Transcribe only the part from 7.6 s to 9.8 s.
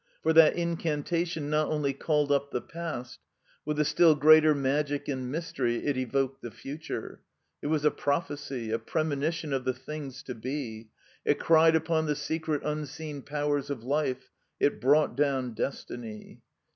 It was a prophecy, a premonition of the